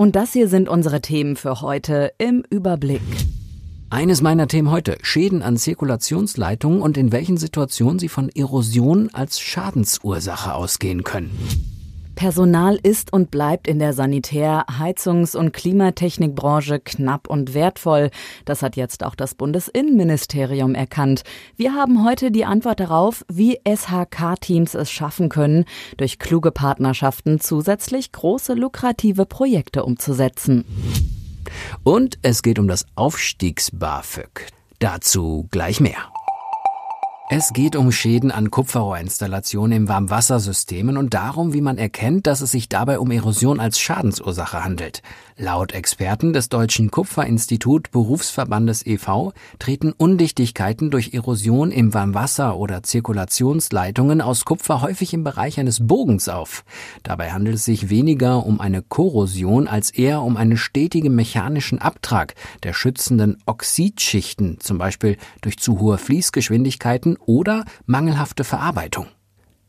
[0.00, 3.02] Und das hier sind unsere Themen für heute im Überblick.
[3.90, 9.40] Eines meiner Themen heute, Schäden an Zirkulationsleitungen und in welchen Situationen sie von Erosion als
[9.40, 11.30] Schadensursache ausgehen können.
[12.20, 18.10] Personal ist und bleibt in der Sanitär-, Heizungs- und Klimatechnikbranche knapp und wertvoll.
[18.44, 21.22] Das hat jetzt auch das Bundesinnenministerium erkannt.
[21.56, 25.64] Wir haben heute die Antwort darauf, wie SHK-Teams es schaffen können,
[25.96, 30.66] durch kluge Partnerschaften zusätzlich große lukrative Projekte umzusetzen.
[31.84, 34.46] Und es geht um das Aufstiegs-BAföG.
[34.78, 36.12] Dazu gleich mehr.
[37.32, 42.50] Es geht um Schäden an Kupferrohrinstallationen im Warmwassersystemen und darum, wie man erkennt, dass es
[42.50, 45.00] sich dabei um Erosion als Schadensursache handelt.
[45.36, 49.32] Laut Experten des Deutschen Kupferinstitut Berufsverbandes e.V.
[49.60, 56.28] treten Undichtigkeiten durch Erosion im Warmwasser oder Zirkulationsleitungen aus Kupfer häufig im Bereich eines Bogens
[56.28, 56.64] auf.
[57.04, 62.34] Dabei handelt es sich weniger um eine Korrosion als eher um einen stetigen mechanischen Abtrag
[62.64, 69.06] der schützenden Oxidschichten, zum Beispiel durch zu hohe Fließgeschwindigkeiten oder mangelhafte Verarbeitung.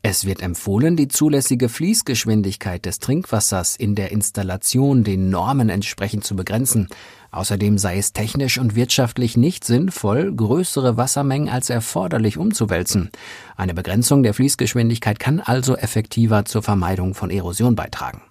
[0.04, 6.34] Es wird empfohlen, die zulässige Fließgeschwindigkeit des Trinkwassers in der Installation den Normen entsprechend zu
[6.34, 6.88] begrenzen.
[7.30, 13.10] Außerdem sei es technisch und wirtschaftlich nicht sinnvoll, größere Wassermengen als erforderlich umzuwälzen.
[13.56, 18.22] Eine Begrenzung der Fließgeschwindigkeit kann also effektiver zur Vermeidung von Erosion beitragen.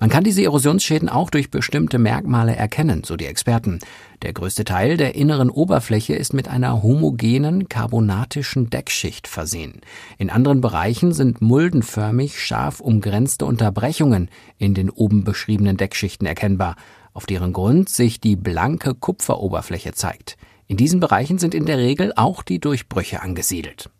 [0.00, 3.78] Man kann diese Erosionsschäden auch durch bestimmte Merkmale erkennen, so die Experten.
[4.22, 9.80] Der größte Teil der inneren Oberfläche ist mit einer homogenen carbonatischen Deckschicht versehen.
[10.18, 16.76] In anderen Bereichen sind muldenförmig scharf umgrenzte Unterbrechungen in den oben beschriebenen Deckschichten erkennbar,
[17.12, 20.36] auf deren Grund sich die blanke Kupferoberfläche zeigt.
[20.66, 23.90] In diesen Bereichen sind in der Regel auch die Durchbrüche angesiedelt.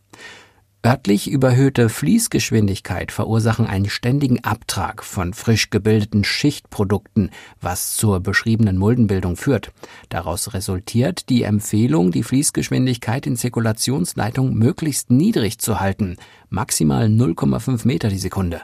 [0.87, 7.31] Örtlich überhöhte Fließgeschwindigkeit verursachen einen ständigen Abtrag von frisch gebildeten Schichtprodukten,
[7.61, 9.73] was zur beschriebenen Muldenbildung führt.
[10.11, 16.19] Daraus resultiert die Empfehlung, die Fließgeschwindigkeit in Zirkulationsleitungen möglichst niedrig zu halten,
[16.51, 18.61] maximal 0,5 Meter die Sekunde.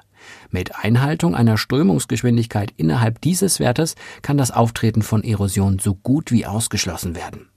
[0.48, 6.46] Mit Einhaltung einer Strömungsgeschwindigkeit innerhalb dieses Wertes kann das Auftreten von Erosion so gut wie
[6.46, 7.48] ausgeschlossen werden.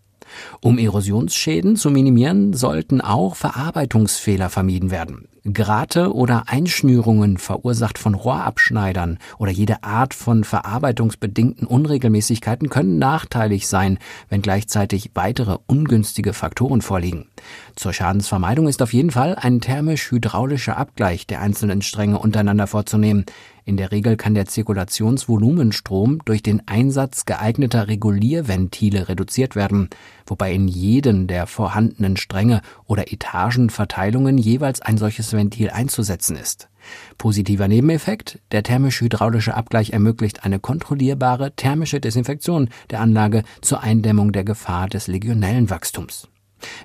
[0.62, 5.28] Um Erosionsschäden zu minimieren, sollten auch Verarbeitungsfehler vermieden werden.
[5.54, 14.00] Grate oder Einschnürungen verursacht von Rohrabschneidern oder jede Art von verarbeitungsbedingten Unregelmäßigkeiten können nachteilig sein,
[14.30, 17.28] wenn gleichzeitig weitere ungünstige Faktoren vorliegen.
[17.76, 23.26] Zur Schadensvermeidung ist auf jeden Fall ein thermisch-hydraulischer Abgleich der einzelnen Stränge untereinander vorzunehmen.
[23.68, 29.90] In der Regel kann der Zirkulationsvolumenstrom durch den Einsatz geeigneter Regulierventile reduziert werden,
[30.28, 36.70] wobei in jeden der vorhandenen Stränge oder Etagenverteilungen jeweils ein solches Ventil einzusetzen ist.
[37.18, 44.44] Positiver Nebeneffekt, der thermisch-hydraulische Abgleich ermöglicht eine kontrollierbare thermische Desinfektion der Anlage zur Eindämmung der
[44.44, 46.28] Gefahr des Legionellenwachstums.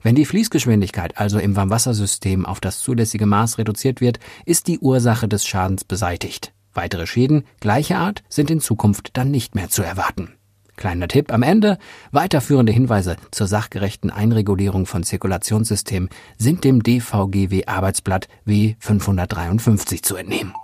[0.03, 5.29] Wenn die Fließgeschwindigkeit also im Warmwassersystem auf das zulässige Maß reduziert wird, ist die Ursache
[5.29, 6.55] des Schadens beseitigt.
[6.75, 10.35] Weitere Schäden gleicher Art sind in Zukunft dann nicht mehr zu erwarten.
[10.81, 11.77] Kleiner Tipp am Ende.
[12.11, 16.09] Weiterführende Hinweise zur sachgerechten Einregulierung von Zirkulationssystemen
[16.39, 20.55] sind dem DVGW Arbeitsblatt W553 zu entnehmen.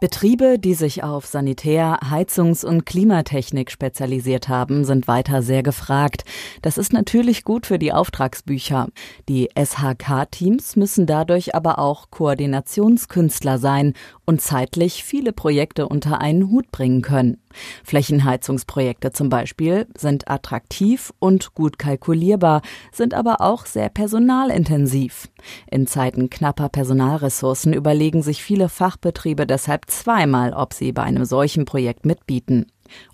[0.00, 6.24] Betriebe, die sich auf Sanitär-, Heizungs- und Klimatechnik spezialisiert haben, sind weiter sehr gefragt.
[6.62, 8.88] Das ist natürlich gut für die Auftragsbücher.
[9.28, 13.92] Die SHK-Teams müssen dadurch aber auch Koordinationskünstler sein
[14.24, 17.36] und zeitlich viele Projekte unter einen Hut bringen können.
[17.84, 22.62] Flächenheizungsprojekte zum Beispiel sind attraktiv und gut kalkulierbar,
[22.92, 25.28] sind aber auch sehr personalintensiv.
[25.70, 31.64] In Zeiten knapper Personalressourcen überlegen sich viele Fachbetriebe deshalb zweimal, ob sie bei einem solchen
[31.64, 32.66] Projekt mitbieten.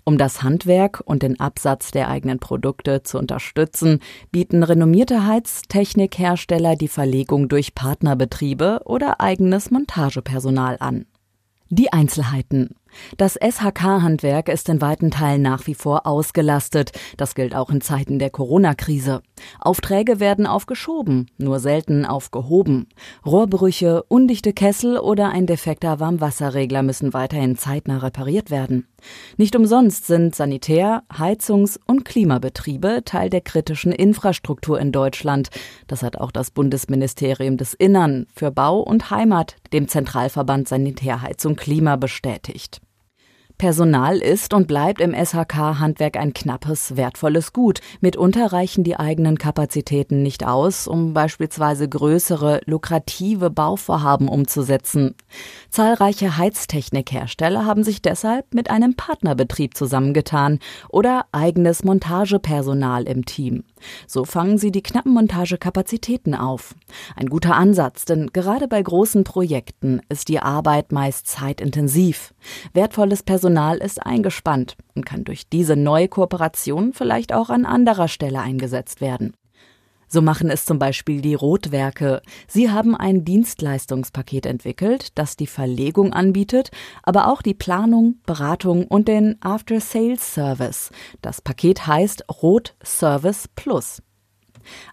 [0.03, 3.99] Um das Handwerk und den Absatz der eigenen Produkte zu unterstützen,
[4.31, 11.05] bieten renommierte Heiztechnikhersteller die Verlegung durch Partnerbetriebe oder eigenes Montagepersonal an.
[11.69, 12.75] Die Einzelheiten.
[13.17, 16.91] Das SHK-Handwerk ist in weiten Teilen nach wie vor ausgelastet.
[17.17, 19.21] Das gilt auch in Zeiten der Corona-Krise.
[19.59, 22.87] Aufträge werden aufgeschoben, nur selten aufgehoben.
[23.25, 28.87] Rohrbrüche, undichte Kessel oder ein defekter Warmwasserregler müssen weiterhin zeitnah repariert werden.
[29.37, 35.49] Nicht umsonst sind Sanitär-, Heizungs- und Klimabetriebe Teil der kritischen Infrastruktur in Deutschland.
[35.87, 41.95] Das hat auch das Bundesministerium des Innern für Bau und Heimat dem Zentralverband Sanitärheizung Klima
[41.95, 42.81] bestätigt.
[43.57, 47.79] Personal ist und bleibt im SHK-Handwerk ein knappes, wertvolles Gut.
[48.01, 55.15] Mitunter reichen die eigenen Kapazitäten nicht aus, um beispielsweise größere, lukrative Bauvorhaben umzusetzen.
[55.71, 63.63] Zahlreiche Heiztechnikhersteller haben sich deshalb mit einem Partnerbetrieb zusammengetan oder eigenes Montagepersonal im Team.
[64.07, 66.75] So fangen sie die knappen Montagekapazitäten auf.
[67.15, 72.33] Ein guter Ansatz, denn gerade bei großen Projekten ist die Arbeit meist zeitintensiv.
[72.73, 78.39] Wertvolles Personal ist eingespannt und kann durch diese neue Kooperation vielleicht auch an anderer Stelle
[78.39, 79.33] eingesetzt werden.
[80.07, 82.21] So machen es zum Beispiel die Rotwerke.
[82.47, 86.71] Sie haben ein Dienstleistungspaket entwickelt, das die Verlegung anbietet,
[87.03, 90.91] aber auch die Planung, Beratung und den After-Sales-Service.
[91.21, 94.01] Das Paket heißt Rot Service Plus.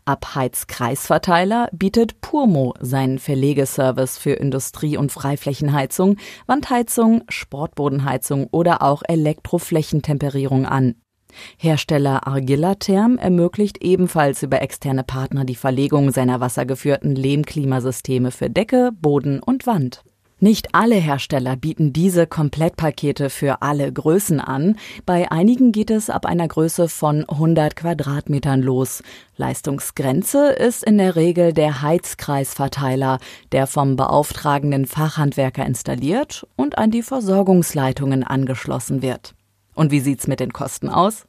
[0.04, 10.96] Abheizkreisverteiler bietet Purmo seinen Verlegeservice für Industrie- und Freiflächenheizung, Wandheizung, Sportbodenheizung oder auch Elektroflächentemperierung an.
[11.56, 19.40] Hersteller Argilla-Therm ermöglicht ebenfalls über externe Partner die Verlegung seiner wassergeführten Lehmklimasysteme für Decke, Boden
[19.40, 20.02] und Wand.
[20.44, 24.76] Nicht alle Hersteller bieten diese Komplettpakete für alle Größen an.
[25.06, 29.02] Bei einigen geht es ab einer Größe von 100 Quadratmetern los.
[29.38, 33.20] Leistungsgrenze ist in der Regel der Heizkreisverteiler,
[33.52, 39.34] der vom beauftragenden Fachhandwerker installiert und an die Versorgungsleitungen angeschlossen wird.
[39.74, 41.26] Und wie sieht's mit den Kosten aus?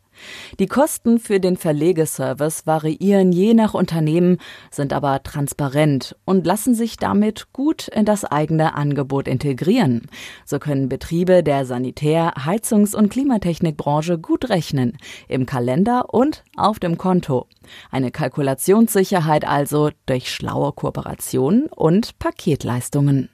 [0.60, 4.38] Die Kosten für den Verlegeservice variieren je nach Unternehmen,
[4.72, 10.08] sind aber transparent und lassen sich damit gut in das eigene Angebot integrieren.
[10.46, 16.98] So können Betriebe der Sanitär-, Heizungs- und Klimatechnikbranche gut rechnen, im Kalender und auf dem
[16.98, 17.48] Konto.
[17.92, 23.30] Eine Kalkulationssicherheit also durch schlaue Kooperationen und Paketleistungen.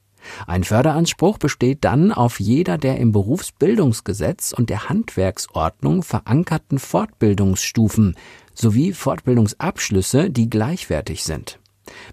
[0.48, 8.16] Ein Förderanspruch besteht dann auf jeder der im Berufsbildungsgesetz und der Handwerksordnung verankerten Fortbildungsstufen
[8.54, 11.60] sowie Fortbildungsabschlüsse, die gleichwertig sind.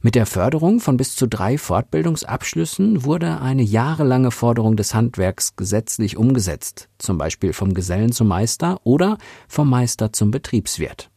[0.01, 6.17] Mit der Förderung von bis zu drei Fortbildungsabschlüssen wurde eine jahrelange Forderung des Handwerks gesetzlich
[6.17, 9.19] umgesetzt, zum Beispiel vom Gesellen zum Meister oder
[9.49, 11.11] vom Meister zum Betriebswirt.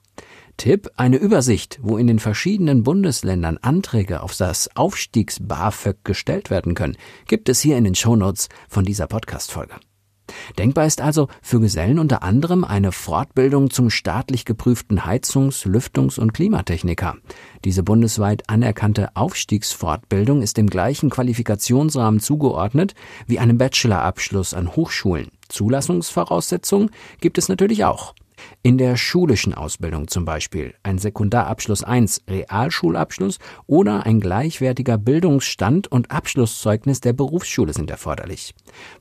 [0.57, 6.97] Tipp, eine Übersicht, wo in den verschiedenen Bundesländern Anträge auf das Aufstiegs-BAföG gestellt werden können,
[7.27, 9.75] gibt es hier in den Shownotes von dieser Podcast-Folge.
[10.57, 16.33] Denkbar ist also für Gesellen unter anderem eine Fortbildung zum staatlich geprüften Heizungs-, Lüftungs- und
[16.33, 17.15] Klimatechniker.
[17.63, 22.95] Diese bundesweit anerkannte Aufstiegsfortbildung ist dem gleichen Qualifikationsrahmen zugeordnet
[23.27, 25.29] wie einem Bachelorabschluss an Hochschulen.
[25.49, 26.89] Zulassungsvoraussetzungen
[27.21, 28.13] gibt es natürlich auch.
[28.61, 36.11] In der schulischen Ausbildung zum Beispiel ein Sekundarabschluss 1, Realschulabschluss oder ein gleichwertiger Bildungsstand und
[36.11, 38.53] Abschlusszeugnis der Berufsschule sind erforderlich.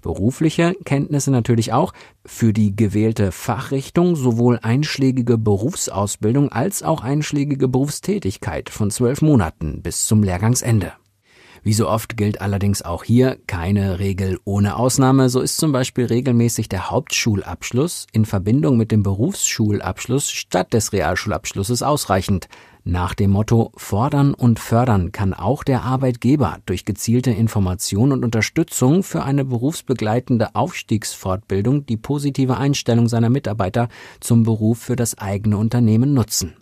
[0.02, 1.92] Berufliche Kenntnisse natürlich auch
[2.26, 10.06] für die gewählte Fachrichtung sowohl einschlägige Berufsausbildung als auch einschlägige Berufstätigkeit von zwölf Monaten bis
[10.06, 10.92] zum Lehrgangsende.
[11.64, 15.30] Wie so oft gilt allerdings auch hier keine Regel ohne Ausnahme.
[15.30, 21.82] So ist zum Beispiel regelmäßig der Hauptschulabschluss in Verbindung mit dem Berufsschulabschluss statt des Realschulabschlusses
[21.82, 22.48] ausreichend.
[22.84, 29.02] Nach dem Motto Fordern und Fördern kann auch der Arbeitgeber durch gezielte Information und Unterstützung
[29.02, 33.88] für eine berufsbegleitende Aufstiegsfortbildung die positive Einstellung seiner Mitarbeiter
[34.20, 36.56] zum Beruf für das eigene Unternehmen nutzen.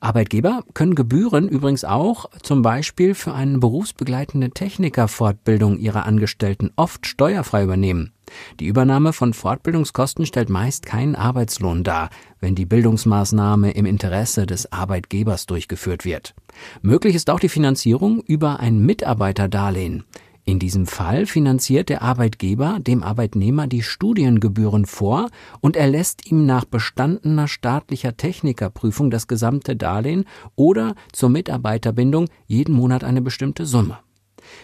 [0.00, 7.64] Arbeitgeber können Gebühren übrigens auch zum Beispiel für eine berufsbegleitende Technikerfortbildung ihrer Angestellten oft steuerfrei
[7.64, 8.12] übernehmen.
[8.60, 12.10] Die Übernahme von Fortbildungskosten stellt meist keinen Arbeitslohn dar,
[12.40, 16.34] wenn die Bildungsmaßnahme im Interesse des Arbeitgebers durchgeführt wird.
[16.82, 20.04] Möglich ist auch die Finanzierung über ein Mitarbeiterdarlehen.
[20.48, 25.28] In diesem Fall finanziert der Arbeitgeber dem Arbeitnehmer die Studiengebühren vor
[25.60, 30.24] und erlässt ihm nach bestandener staatlicher Technikerprüfung das gesamte Darlehen
[30.56, 33.98] oder zur Mitarbeiterbindung jeden Monat eine bestimmte Summe.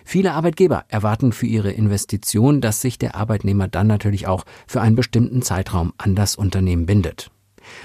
[0.06, 4.96] Viele Arbeitgeber erwarten für ihre Investition, dass sich der Arbeitnehmer dann natürlich auch für einen
[4.96, 7.30] bestimmten Zeitraum an das Unternehmen bindet.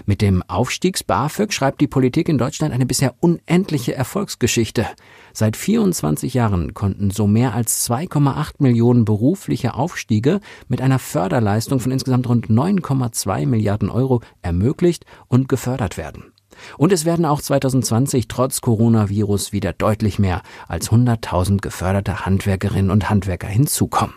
[0.05, 4.85] Mit dem Aufstiegs-BAföG schreibt die Politik in Deutschland eine bisher unendliche Erfolgsgeschichte.
[5.33, 11.91] Seit 24 Jahren konnten so mehr als 2,8 Millionen berufliche Aufstiege mit einer Förderleistung von
[11.91, 16.31] insgesamt rund 9,2 Milliarden Euro ermöglicht und gefördert werden.
[16.77, 23.09] Und es werden auch 2020 trotz Coronavirus wieder deutlich mehr als 100.000 geförderte Handwerkerinnen und
[23.09, 24.15] Handwerker hinzukommen.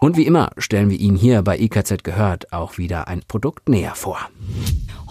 [0.00, 3.94] Und wie immer stellen wir Ihnen hier bei IKZ gehört auch wieder ein Produkt näher
[3.94, 4.18] vor.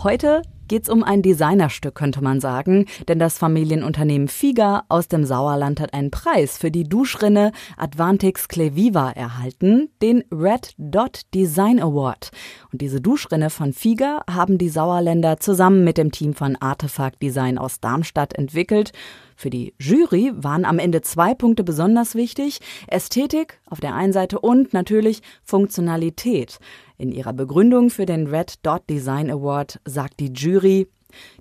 [0.01, 5.79] Heute geht's um ein Designerstück, könnte man sagen, denn das Familienunternehmen Figa aus dem Sauerland
[5.79, 12.31] hat einen Preis für die Duschrinne Advantix Cleviva erhalten, den Red Dot Design Award.
[12.71, 17.59] Und diese Duschrinne von Figa haben die Sauerländer zusammen mit dem Team von Artefakt Design
[17.59, 18.91] aus Darmstadt entwickelt.
[19.39, 22.59] Für die Jury waren am Ende zwei Punkte besonders wichtig.
[22.87, 26.59] Ästhetik auf der einen Seite und natürlich Funktionalität.
[26.97, 30.89] In ihrer Begründung für den Red Dot Design Award sagt die Jury,